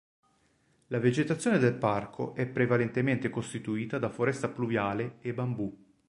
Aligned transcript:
La 0.87 0.97
vegetazione 0.97 1.59
del 1.59 1.75
parco 1.75 2.33
è 2.33 2.47
prevalentemente 2.47 3.29
costituita 3.29 3.99
da 3.99 4.09
foresta 4.09 4.49
pluviale 4.49 5.17
e 5.21 5.31
bambù. 5.31 5.93